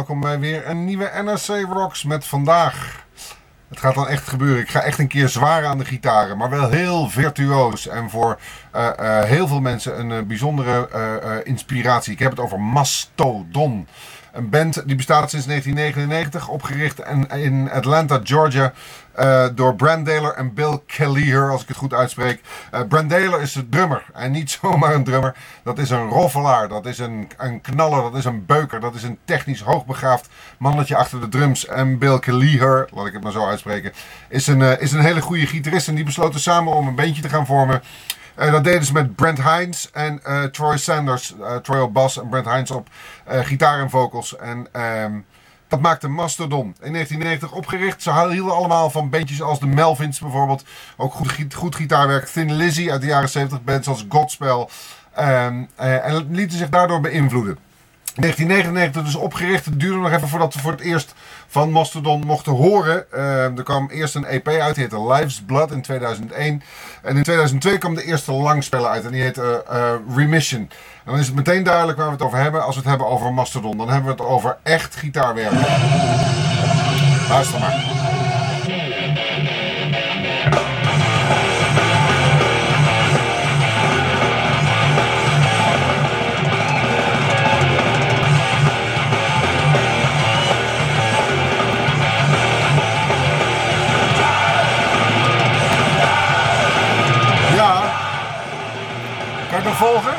Welkom 0.00 0.20
bij 0.20 0.38
weer 0.38 0.68
een 0.68 0.84
nieuwe 0.84 1.10
NRC 1.22 1.72
Rocks 1.72 2.04
met 2.04 2.26
vandaag. 2.26 3.04
Het 3.68 3.78
gaat 3.78 3.94
dan 3.94 4.08
echt 4.08 4.28
gebeuren. 4.28 4.62
Ik 4.62 4.70
ga 4.70 4.80
echt 4.80 4.98
een 4.98 5.08
keer 5.08 5.28
zwaar 5.28 5.66
aan 5.66 5.78
de 5.78 5.84
gitaren, 5.84 6.36
maar 6.36 6.50
wel 6.50 6.70
heel 6.70 7.08
virtuoos. 7.08 7.88
En 7.88 8.10
voor 8.10 8.38
uh, 8.76 8.88
uh, 9.00 9.22
heel 9.22 9.48
veel 9.48 9.60
mensen 9.60 9.98
een 10.00 10.10
uh, 10.10 10.22
bijzondere 10.22 11.42
inspiratie. 11.44 12.12
Ik 12.12 12.18
heb 12.18 12.30
het 12.30 12.40
over 12.40 12.60
Mastodon. 12.60 13.86
Een 14.32 14.48
band 14.48 14.86
die 14.86 14.96
bestaat 14.96 15.30
sinds 15.30 15.46
1999, 15.46 16.48
opgericht 16.48 17.00
in 17.34 17.70
Atlanta, 17.70 18.20
Georgia. 18.24 18.72
Uh, 19.20 19.46
door 19.54 19.74
Brandaler 19.74 20.32
en 20.32 20.54
Bill 20.54 20.80
Kelliher, 20.86 21.50
als 21.50 21.62
ik 21.62 21.68
het 21.68 21.76
goed 21.76 21.94
uitspreek. 21.94 22.40
Uh, 22.74 22.80
Brandaler 22.88 23.40
is 23.40 23.52
de 23.52 23.68
drummer. 23.68 24.04
En 24.12 24.30
niet 24.30 24.50
zomaar 24.62 24.94
een 24.94 25.04
drummer. 25.04 25.36
Dat 25.64 25.78
is 25.78 25.90
een 25.90 26.08
roffelaar. 26.08 26.68
Dat 26.68 26.86
is 26.86 26.98
een, 26.98 27.28
een 27.36 27.60
knaller. 27.60 28.02
Dat 28.02 28.14
is 28.14 28.24
een 28.24 28.46
beuker. 28.46 28.80
Dat 28.80 28.94
is 28.94 29.02
een 29.02 29.18
technisch 29.24 29.60
hoogbegaafd 29.60 30.28
mannetje 30.58 30.96
achter 30.96 31.20
de 31.20 31.28
drums. 31.28 31.66
En 31.66 31.98
Bill 31.98 32.18
Kelliher, 32.18 32.88
laat 32.92 33.06
ik 33.06 33.12
het 33.12 33.22
maar 33.22 33.32
zo 33.32 33.46
uitspreken, 33.46 33.92
is 34.28 34.46
een, 34.46 34.60
uh, 34.60 34.80
is 34.80 34.92
een 34.92 35.04
hele 35.04 35.20
goede 35.20 35.46
gitarist. 35.46 35.88
En 35.88 35.94
die 35.94 36.04
besloten 36.04 36.40
samen 36.40 36.72
om 36.72 36.86
een 36.86 36.94
bandje 36.94 37.22
te 37.22 37.28
gaan 37.28 37.46
vormen. 37.46 37.82
Dat 38.34 38.64
deden 38.64 38.84
ze 38.84 38.92
met 38.92 39.14
Brent 39.14 39.42
Hines 39.42 39.90
en 39.92 40.20
Troy 40.52 40.76
Sanders. 40.76 41.34
Troy 41.62 41.80
op 41.80 41.92
bas 41.92 42.20
en 42.20 42.28
Brent 42.28 42.46
Hines 42.46 42.70
op 42.70 42.88
gitaar 43.24 43.80
en 43.80 43.90
vocals. 43.90 44.36
En 44.36 44.66
um, 45.02 45.24
dat 45.70 45.80
maakte 45.80 46.08
Mastodon. 46.08 46.74
In 46.80 46.92
1990 46.92 47.52
opgericht. 47.52 48.02
Ze 48.02 48.28
hielden 48.30 48.54
allemaal 48.54 48.90
van 48.90 49.10
bandjes 49.10 49.42
als 49.42 49.60
de 49.60 49.66
Melvins 49.66 50.18
bijvoorbeeld. 50.18 50.64
Ook 50.96 51.12
goed, 51.12 51.54
goed 51.54 51.74
gitaarwerk. 51.74 52.26
Thin 52.26 52.52
Lizzy 52.52 52.90
uit 52.90 53.00
de 53.00 53.06
jaren 53.06 53.28
70. 53.28 53.64
Bands 53.64 53.88
als 53.88 54.06
Godspell. 54.08 54.68
Um, 55.18 55.68
en 55.76 56.26
lieten 56.30 56.58
zich 56.58 56.68
daardoor 56.68 57.00
beïnvloeden. 57.00 57.58
1999 58.14 59.04
dus 59.04 59.14
opgericht. 59.14 59.64
Het 59.64 59.80
duurde 59.80 59.98
nog 59.98 60.12
even 60.12 60.28
voordat 60.28 60.54
we 60.54 60.60
voor 60.60 60.70
het 60.70 60.80
eerst 60.80 61.14
van 61.46 61.70
Mastodon 61.70 62.26
mochten 62.26 62.52
horen. 62.52 63.04
Uh, 63.14 63.44
er 63.44 63.62
kwam 63.62 63.88
eerst 63.90 64.14
een 64.14 64.24
EP 64.24 64.48
uit, 64.48 64.74
die 64.74 64.84
heette 64.84 65.06
Life's 65.12 65.42
Blood 65.46 65.70
in 65.70 65.82
2001. 65.82 66.62
En 67.02 67.16
in 67.16 67.22
2002 67.22 67.78
kwam 67.78 67.94
de 67.94 68.04
eerste 68.04 68.32
langspeler 68.32 68.90
uit 68.90 69.04
en 69.04 69.10
die 69.10 69.22
heette 69.22 69.64
uh, 69.72 70.16
Remission. 70.16 70.60
En 70.60 71.10
dan 71.10 71.18
is 71.18 71.26
het 71.26 71.36
meteen 71.36 71.62
duidelijk 71.62 71.98
waar 71.98 72.06
we 72.06 72.12
het 72.12 72.22
over 72.22 72.38
hebben. 72.38 72.64
Als 72.64 72.74
we 72.74 72.80
het 72.80 72.90
hebben 72.90 73.06
over 73.06 73.32
Mastodon, 73.32 73.76
dan 73.76 73.88
hebben 73.88 74.16
we 74.16 74.22
het 74.22 74.30
over 74.30 74.56
echt 74.62 74.96
gitaarwerk. 74.96 75.52
Luister 77.28 77.60
maar. 77.60 78.09
Volgen? 99.80 100.14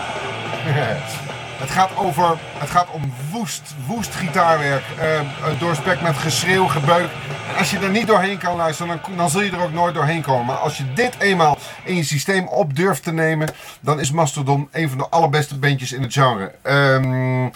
het, 1.61 1.69
gaat 1.69 1.97
over, 1.97 2.37
het 2.57 2.69
gaat 2.69 2.87
om 2.91 3.13
woest, 3.31 3.61
woest 3.87 4.15
gitaarwerk. 4.15 4.83
Uh, 4.97 5.59
doorspekt 5.59 6.01
met 6.01 6.17
geschreeuw, 6.17 6.67
gebeuk. 6.67 7.09
Als 7.57 7.71
je 7.71 7.79
er 7.79 7.89
niet 7.89 8.07
doorheen 8.07 8.37
kan 8.37 8.55
luisteren, 8.55 8.99
dan, 9.03 9.15
dan 9.17 9.29
zul 9.29 9.41
je 9.41 9.51
er 9.51 9.63
ook 9.63 9.73
nooit 9.73 9.93
doorheen 9.93 10.21
komen. 10.21 10.45
Maar 10.45 10.55
als 10.55 10.77
je 10.77 10.93
dit 10.93 11.15
eenmaal 11.19 11.57
in 11.83 11.95
je 11.95 12.03
systeem 12.03 12.47
op 12.47 12.75
durft 12.75 13.03
te 13.03 13.13
nemen, 13.13 13.49
dan 13.79 13.99
is 13.99 14.11
Mastodon 14.11 14.69
een 14.71 14.89
van 14.89 14.97
de 14.97 15.09
allerbeste 15.09 15.57
bandjes 15.57 15.91
in 15.91 16.01
het 16.01 16.13
genre. 16.13 16.51
Um, 16.63 17.51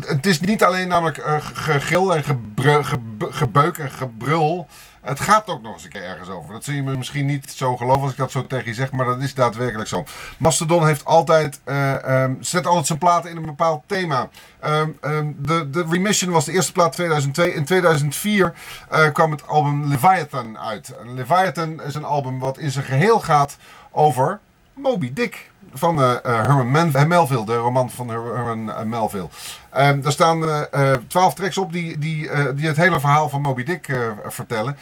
het 0.00 0.26
is 0.26 0.40
niet 0.40 0.64
alleen 0.64 0.88
namelijk 0.88 1.18
uh, 1.18 1.34
gegil 1.52 2.16
en 2.16 2.24
gebreu, 2.24 2.82
gebeuk 3.30 3.78
en 3.78 3.90
gebrul. 3.90 4.66
Het 5.00 5.20
gaat 5.20 5.48
ook 5.48 5.62
nog 5.62 5.72
eens 5.72 5.84
een 5.84 5.90
keer 5.90 6.02
ergens 6.02 6.28
over. 6.28 6.52
Dat 6.52 6.64
zul 6.64 6.74
je 6.74 6.82
me 6.82 6.96
misschien 6.96 7.26
niet 7.26 7.50
zo 7.50 7.76
geloven 7.76 8.02
als 8.02 8.10
ik 8.10 8.16
dat 8.16 8.30
zo 8.30 8.46
tegen 8.46 8.66
je 8.66 8.74
zeg, 8.74 8.92
maar 8.92 9.06
dat 9.06 9.20
is 9.20 9.34
daadwerkelijk 9.34 9.88
zo. 9.88 10.04
Mastodon 10.38 10.86
heeft 10.86 11.04
altijd, 11.04 11.60
uh, 11.64 12.22
um, 12.22 12.36
zet 12.40 12.66
altijd 12.66 12.86
zijn 12.86 12.98
platen 12.98 13.30
in 13.30 13.36
een 13.36 13.46
bepaald 13.46 13.82
thema. 13.86 14.28
Um, 14.64 14.98
um, 15.00 15.36
de, 15.38 15.70
de 15.70 15.84
Remission 15.90 16.30
was 16.32 16.44
de 16.44 16.52
eerste 16.52 16.72
plaat 16.72 16.92
2002. 16.92 17.54
In 17.54 17.64
2004 17.64 18.54
uh, 18.92 19.12
kwam 19.12 19.30
het 19.30 19.46
album 19.46 19.88
Leviathan 19.88 20.58
uit. 20.58 20.94
Leviathan 21.14 21.82
is 21.82 21.94
een 21.94 22.04
album 22.04 22.38
wat 22.38 22.58
in 22.58 22.70
zijn 22.70 22.84
geheel 22.84 23.20
gaat 23.20 23.56
over 23.90 24.40
Moby 24.74 25.12
Dick 25.12 25.50
van 25.72 25.98
uh, 25.98 26.14
Herman 26.22 26.70
Man 26.70 27.08
Melville, 27.08 27.44
de 27.44 27.56
roman 27.56 27.90
van 27.90 28.08
Herman 28.08 28.88
Melville. 28.88 29.28
Um, 29.76 30.00
daar 30.00 30.12
staan 30.12 30.66
twaalf 31.06 31.34
tracks 31.34 31.58
op 31.58 31.72
die, 31.72 31.98
die, 31.98 32.30
die 32.54 32.66
het 32.66 32.76
hele 32.76 33.00
verhaal 33.00 33.28
van 33.28 33.40
Moby 33.40 33.62
Dick 33.62 33.96
vertellen. 34.26 34.76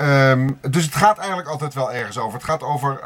Um, 0.00 0.58
dus 0.70 0.84
het 0.84 0.94
gaat 0.94 1.18
eigenlijk 1.18 1.48
altijd 1.48 1.74
wel 1.74 1.92
ergens 1.92 2.18
over. 2.18 2.34
Het 2.34 2.48
gaat 2.48 2.62
over, 2.62 3.00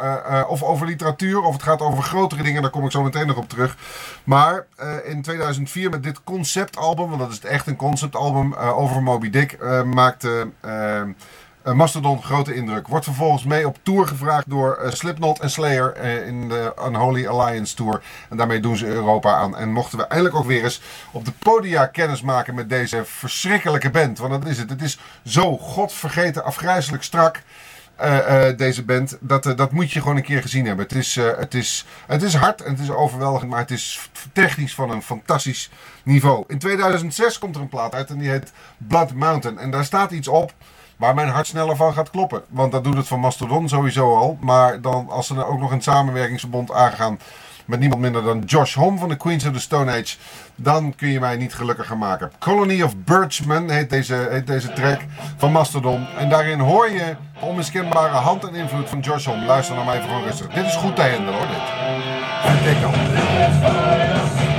of 0.48 0.62
over 0.62 0.86
literatuur, 0.86 1.40
of 1.40 1.52
het 1.52 1.62
gaat 1.62 1.80
over 1.80 2.02
grotere 2.02 2.42
dingen. 2.42 2.62
Daar 2.62 2.70
kom 2.70 2.84
ik 2.84 2.90
zo 2.90 3.02
meteen 3.02 3.26
nog 3.26 3.36
op 3.36 3.48
terug. 3.48 3.76
Maar 4.24 4.66
in 5.04 5.22
2004 5.22 5.90
met 5.90 6.02
dit 6.02 6.24
conceptalbum, 6.24 7.08
want 7.08 7.20
dat 7.20 7.30
is 7.30 7.40
echt 7.40 7.66
een 7.66 7.76
conceptalbum 7.76 8.54
over 8.54 9.02
Moby 9.02 9.30
Dick, 9.30 9.58
maakte 9.84 10.50
ehm, 10.60 11.12
uh, 11.66 11.72
Mastodon, 11.72 12.22
grote 12.22 12.54
indruk. 12.54 12.88
Wordt 12.88 13.04
vervolgens 13.04 13.44
mee 13.44 13.66
op 13.66 13.78
tour 13.82 14.06
gevraagd 14.06 14.50
door 14.50 14.78
uh, 14.82 14.90
Slipknot 14.90 15.40
en 15.40 15.50
Slayer 15.50 15.96
uh, 15.96 16.26
in 16.26 16.48
de 16.48 16.74
Unholy 16.86 17.26
Alliance 17.26 17.74
Tour. 17.74 18.02
En 18.28 18.36
daarmee 18.36 18.60
doen 18.60 18.76
ze 18.76 18.86
Europa 18.86 19.34
aan. 19.34 19.56
En 19.56 19.72
mochten 19.72 19.98
we 19.98 20.04
eindelijk 20.04 20.36
ook 20.36 20.46
weer 20.46 20.64
eens 20.64 20.80
op 21.10 21.24
de 21.24 21.32
podia 21.38 21.86
kennis 21.86 22.22
maken 22.22 22.54
met 22.54 22.68
deze 22.68 23.02
verschrikkelijke 23.04 23.90
band. 23.90 24.18
Want 24.18 24.32
dat 24.32 24.46
is 24.46 24.58
het. 24.58 24.70
Het 24.70 24.82
is 24.82 24.98
zo 25.24 25.56
godvergeten 25.56 26.44
afgrijzelijk 26.44 27.02
strak. 27.02 27.42
deze 28.56 28.84
band, 28.84 29.16
dat, 29.20 29.42
dat 29.42 29.72
moet 29.72 29.92
je 29.92 30.00
gewoon 30.00 30.16
een 30.16 30.22
keer 30.22 30.42
gezien 30.42 30.66
hebben. 30.66 30.84
Het 30.84 30.94
is, 30.94 31.14
het, 31.16 31.54
is, 31.54 31.86
het 32.06 32.22
is 32.22 32.34
hard 32.34 32.62
en 32.62 32.70
het 32.70 32.80
is 32.80 32.90
overweldigend, 32.90 33.50
maar 33.50 33.60
het 33.60 33.70
is 33.70 34.10
technisch 34.32 34.74
van 34.74 34.90
een 34.90 35.02
fantastisch 35.02 35.70
niveau. 36.02 36.44
In 36.46 36.58
2006 36.58 37.38
komt 37.38 37.54
er 37.54 37.60
een 37.60 37.68
plaat 37.68 37.94
uit 37.94 38.10
en 38.10 38.18
die 38.18 38.30
heet 38.30 38.52
Blood 38.76 39.14
Mountain. 39.14 39.58
En 39.58 39.70
daar 39.70 39.84
staat 39.84 40.10
iets 40.10 40.28
op 40.28 40.52
Waar 41.00 41.14
mijn 41.14 41.28
hart 41.28 41.46
sneller 41.46 41.76
van 41.76 41.92
gaat 41.92 42.10
kloppen. 42.10 42.42
Want 42.48 42.72
dat 42.72 42.84
doet 42.84 42.96
het 42.96 43.06
van 43.06 43.20
Mastodon 43.20 43.68
sowieso 43.68 44.16
al. 44.16 44.38
Maar 44.40 44.80
dan 44.80 45.08
als 45.10 45.26
ze 45.26 45.34
er 45.34 45.46
ook 45.46 45.58
nog 45.58 45.70
een 45.70 45.82
samenwerkingsverbond 45.82 46.72
aangaan 46.72 47.18
met 47.64 47.80
niemand 47.80 48.00
minder 48.00 48.22
dan 48.22 48.42
Josh 48.46 48.74
Homme 48.74 48.98
van 48.98 49.08
de 49.08 49.16
Queens 49.16 49.44
of 49.44 49.52
the 49.52 49.60
Stone 49.60 49.90
Age. 49.90 50.16
Dan 50.54 50.94
kun 50.94 51.08
je 51.08 51.20
mij 51.20 51.36
niet 51.36 51.54
gelukkiger 51.54 51.98
maken. 51.98 52.32
Colony 52.38 52.82
of 52.82 52.96
Birchmen 52.96 53.70
heet 53.70 53.90
deze, 53.90 54.28
heet 54.30 54.46
deze 54.46 54.72
track 54.72 55.00
van 55.36 55.52
Mastodon. 55.52 56.06
En 56.18 56.28
daarin 56.28 56.58
hoor 56.58 56.90
je 56.90 57.16
de 57.40 57.46
onmiskenbare 57.46 58.16
hand 58.16 58.44
en 58.44 58.54
invloed 58.54 58.88
van 58.88 59.00
Josh 59.00 59.26
Homme. 59.26 59.46
Luister 59.46 59.74
naar 59.74 59.84
mij 59.84 59.98
even 59.98 60.22
rustig. 60.22 60.48
Dit 60.48 60.66
is 60.66 60.76
goed 60.76 60.96
te 60.96 61.02
handelen 61.02 61.34
hoor, 61.34 61.46
dit. 61.46 61.68
En 62.44 62.70
ik 62.70 62.80
dan. 62.80 64.49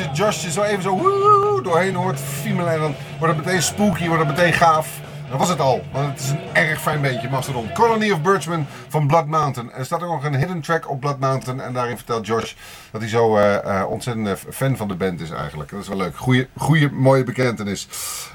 Je 0.00 0.10
Josh 0.12 0.48
zo 0.48 0.62
even 0.62 0.82
zo 0.82 1.62
doorheen 1.62 1.94
hoort 1.94 2.20
fiemelen. 2.20 2.72
En 2.72 2.80
dan 2.80 2.94
wordt 3.18 3.36
het 3.36 3.44
meteen 3.44 3.62
spooky, 3.62 4.06
wordt 4.06 4.26
het 4.26 4.36
meteen 4.36 4.52
gaaf. 4.52 5.00
Dat 5.30 5.38
was 5.38 5.48
het 5.48 5.60
al, 5.60 5.82
want 5.92 6.10
het 6.10 6.20
is 6.20 6.30
een 6.30 6.38
erg 6.52 6.80
fijn 6.80 7.00
beentje, 7.00 7.28
Mastodon. 7.28 7.72
Colony 7.72 8.10
of 8.10 8.22
Birchmen 8.22 8.66
van 8.88 9.06
Blood 9.06 9.26
Mountain. 9.26 9.72
Er 9.72 9.84
staat 9.84 10.02
ook 10.02 10.10
nog 10.10 10.24
een 10.24 10.34
hidden 10.34 10.60
track 10.60 10.90
op 10.90 11.00
Blood 11.00 11.18
Mountain. 11.18 11.60
En 11.60 11.72
daarin 11.72 11.96
vertelt 11.96 12.26
Josh 12.26 12.54
dat 12.90 13.00
hij 13.00 13.10
zo 13.10 13.38
uh, 13.38 13.84
ontzettend 13.88 14.38
fan 14.50 14.76
van 14.76 14.88
de 14.88 14.94
band 14.94 15.20
is 15.20 15.30
eigenlijk. 15.30 15.70
Dat 15.70 15.80
is 15.80 15.88
wel 15.88 15.96
leuk. 15.96 16.16
Goeie, 16.16 16.48
goeie 16.56 16.90
mooie 16.90 17.24
bekentenis. 17.24 17.88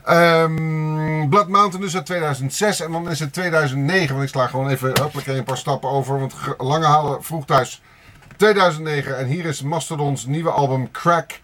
Um, 0.10 1.30
Blood 1.30 1.48
Mountain 1.48 1.82
dus 1.82 1.96
uit 1.96 2.06
2006. 2.06 2.80
En 2.80 2.92
dan 2.92 3.10
is 3.10 3.20
het 3.20 3.34
2009. 3.34 4.16
Want 4.16 4.28
ik 4.28 4.34
sla 4.34 4.48
gewoon 4.48 4.70
even 4.70 5.00
hoppakee, 5.02 5.38
een 5.38 5.44
paar 5.44 5.58
stappen 5.58 5.90
over. 5.90 6.20
Want 6.20 6.34
lange 6.58 6.86
halen 6.86 7.24
vroeg 7.24 7.46
thuis. 7.46 7.82
2009. 8.38 9.18
En 9.18 9.28
hier 9.28 9.46
is 9.46 9.62
Mastodons 9.62 10.26
nieuwe 10.26 10.52
album 10.52 10.92
Crack 10.92 11.40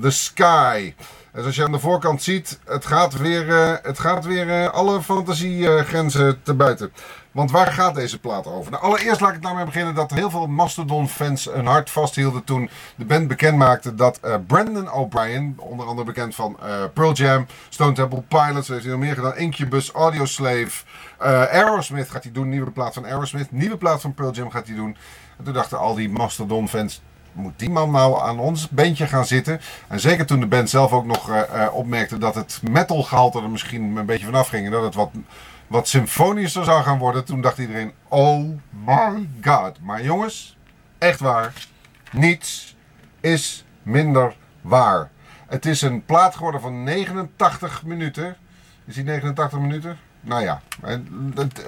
the 0.00 0.10
Sky. 0.10 0.94
En 1.32 1.40
zoals 1.40 1.56
je 1.56 1.64
aan 1.64 1.72
de 1.72 1.78
voorkant 1.78 2.22
ziet, 2.22 2.58
het 2.64 2.86
gaat 2.86 3.16
weer, 3.16 3.46
uh, 3.46 3.72
het 3.82 3.98
gaat 3.98 4.24
weer 4.24 4.46
uh, 4.46 4.68
alle 4.68 5.02
fantasiegrenzen 5.02 6.42
te 6.42 6.54
buiten. 6.54 6.92
Want 7.30 7.50
waar 7.50 7.66
gaat 7.66 7.94
deze 7.94 8.20
plaat 8.20 8.46
over? 8.46 8.70
Nou, 8.70 8.82
allereerst 8.82 9.20
laat 9.20 9.34
ik 9.34 9.42
daarmee 9.42 9.64
beginnen 9.64 9.94
dat 9.94 10.10
heel 10.10 10.30
veel 10.30 10.46
Mastodon-fans 10.46 11.46
een 11.46 11.66
hart 11.66 11.90
vasthielden 11.90 12.44
toen 12.44 12.70
de 12.96 13.04
band 13.04 13.28
bekend 13.28 13.58
maakte 13.58 13.94
dat 13.94 14.20
uh, 14.24 14.34
Brandon 14.46 14.92
O'Brien, 14.92 15.54
onder 15.58 15.86
andere 15.86 16.06
bekend 16.06 16.34
van 16.34 16.58
Pearl 16.94 17.12
Jam, 17.12 17.46
Stone 17.68 17.92
Temple 17.92 18.22
Pilots, 18.22 18.68
heeft 18.68 18.86
nog 18.86 18.98
meer 18.98 19.14
gedaan, 19.14 19.36
Incubus, 19.36 19.90
Audioslave, 19.90 20.84
Aerosmith 21.18 22.10
gaat 22.10 22.22
hij 22.22 22.32
doen, 22.32 22.48
nieuwe 22.48 22.70
plaat 22.70 22.94
van 22.94 23.04
Aerosmith, 23.04 23.52
nieuwe 23.52 23.76
plaat 23.76 24.00
van 24.00 24.14
Pearl 24.14 24.32
Jam 24.32 24.50
gaat 24.50 24.66
hij 24.66 24.76
doen. 24.76 24.96
En 25.38 25.44
toen 25.44 25.52
dachten 25.52 25.78
al 25.78 25.94
die 25.94 26.10
Mastodon-fans, 26.10 27.02
moet 27.34 27.58
die 27.58 27.70
man 27.70 27.90
nou 27.90 28.20
aan 28.22 28.38
ons 28.38 28.68
bandje 28.68 29.06
gaan 29.06 29.26
zitten? 29.26 29.60
En 29.88 30.00
zeker 30.00 30.26
toen 30.26 30.40
de 30.40 30.46
band 30.46 30.70
zelf 30.70 30.92
ook 30.92 31.06
nog 31.06 31.30
uh, 31.30 31.40
uh, 31.54 31.74
opmerkte 31.74 32.18
dat 32.18 32.34
het 32.34 32.60
metal 32.70 33.02
gehalte 33.02 33.42
er 33.42 33.50
misschien 33.50 33.96
een 33.96 34.06
beetje 34.06 34.24
vanaf 34.24 34.48
ging. 34.48 34.66
En 34.66 34.72
dat 34.72 34.82
het 34.82 34.94
wat, 34.94 35.10
wat 35.66 35.88
symfonischer 35.88 36.64
zou 36.64 36.82
gaan 36.82 36.98
worden. 36.98 37.24
Toen 37.24 37.40
dacht 37.40 37.58
iedereen, 37.58 37.92
oh 38.08 38.58
my 38.84 39.28
god. 39.42 39.80
Maar 39.80 40.02
jongens, 40.02 40.56
echt 40.98 41.20
waar. 41.20 41.52
Niets 42.12 42.76
is 43.20 43.64
minder 43.82 44.36
waar. 44.60 45.10
Het 45.46 45.66
is 45.66 45.82
een 45.82 46.04
plaat 46.04 46.36
geworden 46.36 46.60
van 46.60 46.82
89 46.82 47.84
minuten. 47.84 48.36
Is 48.84 48.94
die 48.94 49.04
89 49.04 49.58
minuten? 49.58 49.98
Nou 50.20 50.42
ja, 50.42 50.60
het, 50.82 51.00
het, 51.34 51.62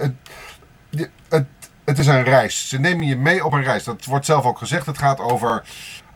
het 1.29 1.47
het 1.87 1.99
is 1.99 2.07
een 2.07 2.23
reis. 2.23 2.69
Ze 2.69 2.79
nemen 2.79 3.05
je 3.05 3.17
mee 3.17 3.45
op 3.45 3.53
een 3.53 3.63
reis. 3.63 3.83
Dat 3.83 4.05
wordt 4.05 4.25
zelf 4.25 4.45
ook 4.45 4.57
gezegd. 4.57 4.85
Het 4.85 4.97
gaat 4.97 5.19
over 5.19 5.63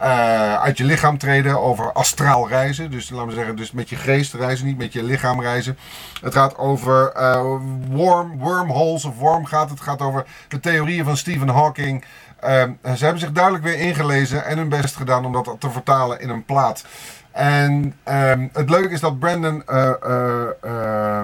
uh, 0.02 0.62
uit 0.62 0.78
je 0.78 0.84
lichaam 0.84 1.18
treden, 1.18 1.60
over 1.60 1.92
astraal 1.92 2.48
reizen. 2.48 2.92
Dus 2.92 3.10
laten 3.10 3.28
we 3.28 3.34
zeggen, 3.34 3.56
dus 3.56 3.72
met 3.72 3.90
je 3.90 3.96
geest 3.96 4.34
reizen, 4.34 4.66
niet 4.66 4.78
met 4.78 4.94
je 4.94 5.04
lichaam 5.04 5.42
reizen. 5.42 5.78
Het 6.22 6.34
gaat 6.34 6.58
over 6.58 7.14
uh, 7.18 7.42
worm, 7.90 8.38
wormholes 8.38 9.06
of 9.06 9.18
worm 9.18 9.46
gaat. 9.46 9.70
Het 9.70 9.82
gaat 9.82 10.02
over 10.02 10.26
de 10.48 10.60
theorieën 10.60 11.06
van 11.06 11.18
Stephen 11.18 11.50
Hawking. 11.50 12.06
Uh, 12.44 12.64
ze 12.96 13.04
hebben 13.04 13.20
zich 13.20 13.32
duidelijk 13.32 13.64
weer 13.64 13.80
ingelezen 13.80 14.46
en 14.46 14.58
hun 14.58 14.70
best 14.70 14.96
gedaan 14.96 15.26
om 15.26 15.32
dat 15.32 15.56
te 15.60 15.70
vertalen 15.70 16.22
in 16.22 16.30
een 16.30 16.46
plaat. 16.46 16.86
En 17.32 17.96
um, 18.06 18.50
het 18.54 18.70
leuke 18.70 18.94
is 18.94 19.00
dat 19.00 19.20
Brandon 19.20 19.64
uh, 19.70 21.22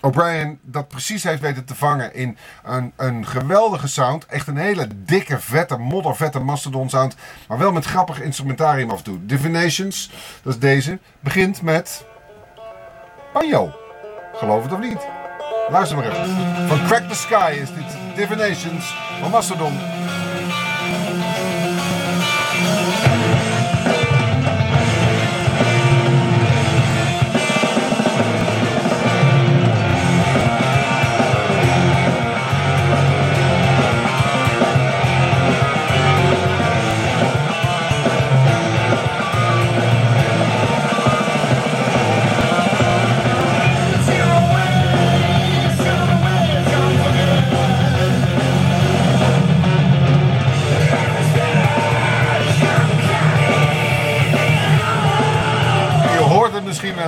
O'Brien 0.00 0.58
dat 0.62 0.88
precies 0.88 1.22
heeft 1.22 1.40
weten 1.40 1.64
te 1.64 1.74
vangen 1.74 2.14
in 2.14 2.36
een, 2.64 2.92
een 2.96 3.26
geweldige 3.26 3.88
sound. 3.88 4.26
Echt 4.26 4.46
een 4.46 4.56
hele 4.56 4.86
dikke, 5.04 5.38
vette, 5.38 5.76
moddervette 5.76 6.38
Mastodon 6.38 6.90
sound. 6.90 7.16
Maar 7.48 7.58
wel 7.58 7.72
met 7.72 7.84
grappig 7.84 8.20
instrumentarium 8.20 8.90
af 8.90 8.98
en 8.98 9.04
toe. 9.04 9.26
Divinations, 9.26 10.10
dat 10.42 10.52
is 10.52 10.58
deze, 10.58 10.98
begint 11.20 11.62
met 11.62 12.04
banjo. 13.32 13.72
Geloof 14.34 14.62
het 14.62 14.72
of 14.72 14.80
niet. 14.80 15.06
Luister 15.70 15.96
maar 15.96 16.10
even. 16.10 16.68
Van 16.68 16.86
Crack 16.86 17.08
the 17.08 17.14
Sky 17.14 17.58
is 17.60 17.68
dit 17.68 18.16
Divinations 18.16 18.94
van 19.20 19.30
Mastodon. 19.30 19.97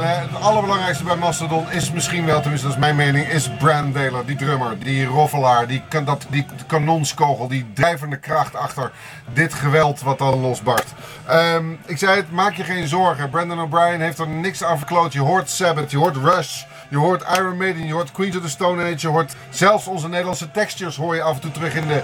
Hè. 0.02 0.14
Het 0.14 0.40
allerbelangrijkste 0.40 1.04
bij 1.04 1.16
Mastodon 1.16 1.70
is 1.70 1.92
misschien 1.92 2.26
wel, 2.26 2.40
tenminste 2.40 2.66
dat 2.66 2.76
is 2.76 2.82
mijn 2.82 2.96
mening, 2.96 3.26
is 3.26 3.50
Brand 3.58 3.94
Daler, 3.94 4.26
die 4.26 4.36
drummer, 4.36 4.78
die 4.78 5.06
roffelaar, 5.06 5.66
die, 5.66 5.82
dat, 6.04 6.26
die 6.28 6.46
kanonskogel, 6.66 7.48
die 7.48 7.66
drijvende 7.74 8.16
kracht 8.16 8.54
achter 8.54 8.90
dit 9.32 9.54
geweld 9.54 10.00
wat 10.00 10.18
dan 10.18 10.40
losbarst. 10.40 10.94
Um, 11.30 11.78
ik 11.86 11.98
zei 11.98 12.16
het, 12.16 12.30
maak 12.32 12.54
je 12.54 12.64
geen 12.64 12.88
zorgen. 12.88 13.30
Brandon 13.30 13.60
O'Brien 13.60 14.00
heeft 14.00 14.18
er 14.18 14.28
niks 14.28 14.64
aan 14.64 14.78
verkloot. 14.78 15.12
Je 15.12 15.20
hoort 15.20 15.50
Sabbath, 15.50 15.90
je 15.90 15.96
hoort 15.96 16.16
Rush, 16.16 16.62
je 16.88 16.96
hoort 16.96 17.24
Iron 17.36 17.56
Maiden, 17.56 17.86
je 17.86 17.92
hoort 17.92 18.12
Queens 18.12 18.36
of 18.36 18.42
the 18.42 18.48
Stone 18.48 18.82
Age, 18.82 18.96
je 18.98 19.08
hoort 19.08 19.34
zelfs 19.50 19.86
onze 19.86 20.08
Nederlandse 20.08 20.50
textures 20.50 20.96
hoor 20.96 21.14
je 21.14 21.22
af 21.22 21.34
en 21.34 21.40
toe 21.40 21.50
terug 21.50 21.74
in 21.74 21.86
de, 21.86 22.02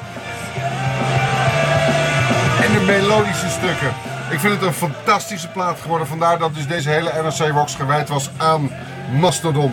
in 2.66 2.72
de 2.72 2.84
melodische 2.86 3.48
stukken. 3.48 4.15
Ik 4.30 4.40
vind 4.40 4.54
het 4.54 4.62
een 4.62 4.72
fantastische 4.72 5.48
plaat 5.48 5.80
geworden. 5.80 6.06
Vandaar 6.06 6.38
dat 6.38 6.54
dus 6.54 6.66
deze 6.66 6.90
hele 6.90 7.12
NRC 7.22 7.52
Rocks 7.52 7.74
gewijd 7.74 8.08
was 8.08 8.30
aan 8.36 8.70
Mastodon. 9.20 9.72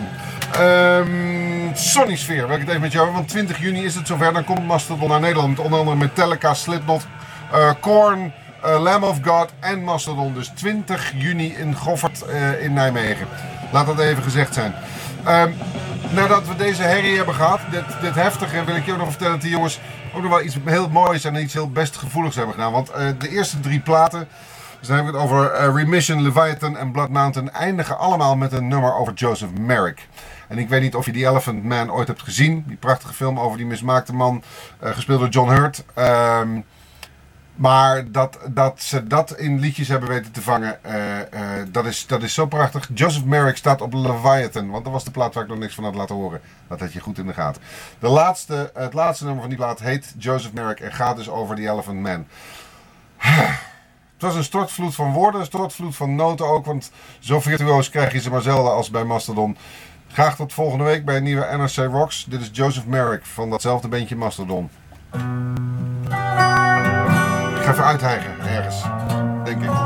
Um, 0.60 1.70
Sony 1.74 2.16
Sphere, 2.16 2.46
wil 2.46 2.54
ik 2.54 2.60
het 2.60 2.68
even 2.68 2.80
met 2.80 2.92
jou 2.92 3.12
Want 3.12 3.28
20 3.28 3.58
juni 3.58 3.84
is 3.84 3.94
het 3.94 4.06
zover. 4.06 4.32
Dan 4.32 4.44
komt 4.44 4.66
Mastodon 4.66 5.08
naar 5.08 5.20
Nederland. 5.20 5.58
Onder 5.58 5.78
andere 5.78 5.96
Metallica, 5.96 6.54
Slipknot, 6.54 7.06
uh, 7.54 7.70
Korn, 7.80 8.32
uh, 8.64 8.82
Lamb 8.82 9.04
of 9.04 9.18
God 9.22 9.52
en 9.60 9.82
Mastodon. 9.82 10.34
Dus 10.34 10.48
20 10.48 11.12
juni 11.16 11.54
in 11.54 11.74
Goffert 11.74 12.24
uh, 12.28 12.62
in 12.62 12.72
Nijmegen. 12.72 13.26
Laat 13.72 13.86
dat 13.86 13.98
even 13.98 14.22
gezegd 14.22 14.54
zijn. 14.54 14.74
Um, 15.28 15.54
nadat 16.12 16.46
we 16.46 16.56
deze 16.56 16.82
herrie 16.82 17.16
hebben 17.16 17.34
gehad, 17.34 17.60
dit, 17.70 17.84
dit 18.00 18.14
heftige, 18.14 18.64
wil 18.64 18.76
ik 18.76 18.84
je 18.84 18.92
ook 18.92 18.98
nog 18.98 19.08
vertellen 19.08 19.32
dat 19.32 19.42
die 19.42 19.50
jongens 19.50 19.80
ook 20.14 20.22
nog 20.22 20.30
wel 20.30 20.42
iets 20.42 20.56
heel 20.64 20.88
moois 20.88 21.24
en 21.24 21.34
iets 21.34 21.52
heel 21.52 21.70
best 21.70 21.96
gevoeligs 21.96 22.36
hebben 22.36 22.54
gedaan. 22.54 22.72
Want 22.72 22.90
uh, 22.90 22.96
de 23.18 23.28
eerste 23.28 23.60
drie 23.60 23.80
platen, 23.80 24.28
dus 24.78 24.88
dan 24.88 24.96
hebben 24.96 25.14
we 25.14 25.20
het 25.20 25.30
over 25.30 25.60
uh, 25.60 25.74
Remission, 25.74 26.22
Leviathan 26.22 26.76
en 26.76 26.92
Blood 26.92 27.08
Mountain, 27.08 27.52
eindigen 27.52 27.98
allemaal 27.98 28.36
met 28.36 28.52
een 28.52 28.68
nummer 28.68 28.94
over 28.94 29.12
Joseph 29.12 29.50
Merrick. 29.58 30.08
En 30.48 30.58
ik 30.58 30.68
weet 30.68 30.80
niet 30.80 30.94
of 30.94 31.06
je 31.06 31.12
die 31.12 31.26
Elephant 31.26 31.64
Man 31.64 31.92
ooit 31.92 32.08
hebt 32.08 32.22
gezien. 32.22 32.64
Die 32.66 32.76
prachtige 32.76 33.12
film 33.12 33.40
over 33.40 33.56
die 33.56 33.66
mismaakte 33.66 34.14
man, 34.14 34.42
uh, 34.84 34.90
gespeeld 34.90 35.20
door 35.20 35.28
John 35.28 35.50
Hurt. 35.50 35.84
Um, 35.98 36.64
maar 37.54 38.10
dat, 38.10 38.38
dat 38.48 38.82
ze 38.82 39.06
dat 39.06 39.36
in 39.36 39.58
liedjes 39.58 39.88
hebben 39.88 40.08
weten 40.08 40.32
te 40.32 40.42
vangen, 40.42 40.78
uh, 40.86 41.18
uh, 41.18 41.22
dat, 41.68 41.86
is, 41.86 42.06
dat 42.06 42.22
is 42.22 42.34
zo 42.34 42.46
prachtig. 42.46 42.90
Joseph 42.94 43.24
Merrick 43.24 43.56
staat 43.56 43.80
op 43.80 43.92
Leviathan, 43.92 44.70
want 44.70 44.84
dat 44.84 44.92
was 44.92 45.04
de 45.04 45.10
plaat 45.10 45.34
waar 45.34 45.42
ik 45.42 45.48
nog 45.48 45.58
niks 45.58 45.74
van 45.74 45.84
had 45.84 45.94
laten 45.94 46.14
horen. 46.14 46.40
Dat 46.68 46.80
had 46.80 46.92
je 46.92 47.00
goed 47.00 47.18
in 47.18 47.26
de 47.26 47.32
gaten. 47.32 47.62
De 47.98 48.08
laatste, 48.08 48.70
het 48.74 48.92
laatste 48.92 49.24
nummer 49.24 49.40
van 49.40 49.50
die 49.50 49.58
plaat 49.58 49.80
heet 49.80 50.14
Joseph 50.18 50.52
Merrick 50.52 50.80
en 50.80 50.92
gaat 50.92 51.16
dus 51.16 51.28
over 51.28 51.56
The 51.56 51.68
Elephant 51.68 52.00
Man. 52.00 52.26
Het 54.14 54.22
was 54.22 54.34
een 54.34 54.44
stortvloed 54.44 54.94
van 54.94 55.12
woorden, 55.12 55.40
een 55.40 55.46
stortvloed 55.46 55.96
van 55.96 56.14
noten 56.14 56.46
ook, 56.46 56.64
want 56.64 56.90
zo 57.18 57.40
virtuoos 57.40 57.90
krijg 57.90 58.12
je 58.12 58.20
ze 58.20 58.30
maar 58.30 58.42
zelden 58.42 58.72
als 58.72 58.90
bij 58.90 59.04
Mastodon. 59.04 59.56
Graag 60.08 60.36
tot 60.36 60.52
volgende 60.52 60.84
week 60.84 61.04
bij 61.04 61.16
een 61.16 61.22
nieuwe 61.22 61.56
NRC 61.56 61.76
Rocks. 61.76 62.24
Dit 62.28 62.40
is 62.40 62.50
Joseph 62.52 62.86
Merrick 62.86 63.24
van 63.24 63.50
datzelfde 63.50 63.88
bandje 63.88 64.16
Mastodon. 64.16 64.70
Ga 67.64 67.70
even 67.70 67.84
uithijgen 67.84 68.40
ergens, 68.40 68.82
denk 69.44 69.62
ik. 69.62 69.83